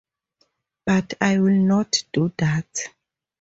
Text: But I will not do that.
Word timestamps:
But 0.83 1.13
I 1.21 1.37
will 1.37 1.53
not 1.53 2.05
do 2.11 2.33
that. 2.39 2.85